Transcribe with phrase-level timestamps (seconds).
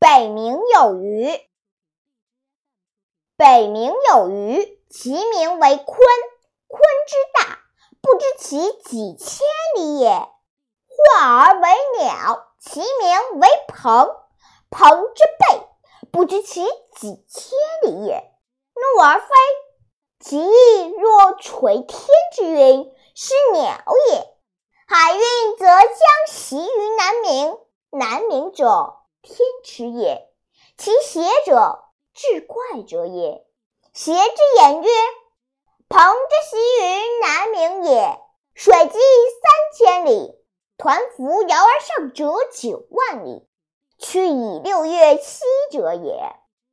[0.00, 1.28] 北冥有鱼。
[3.36, 5.84] 北冥有鱼，其名为鲲。
[5.84, 7.58] 鲲之大，
[8.00, 10.08] 不知其几千里也。
[10.08, 11.68] 化而为
[11.98, 14.08] 鸟，其名为鹏。
[14.70, 15.68] 鹏之背，
[16.10, 16.64] 不知其
[16.96, 18.24] 几千里也。
[18.74, 19.26] 怒而飞，
[20.18, 24.34] 其翼若垂天之云，是鸟也。
[24.88, 25.90] 海运则将
[26.26, 27.58] 徙于南冥，
[27.90, 30.28] 南冥者，天池也。
[30.76, 31.84] 其邪者，
[32.14, 33.44] 志怪者也。
[33.92, 34.90] 邪之言曰：
[35.88, 38.20] 鹏之徙于南冥也。
[38.54, 40.34] 水击三千里，
[40.76, 43.48] 抟扶摇而上者九万里，
[43.98, 46.34] 去以六月息者也。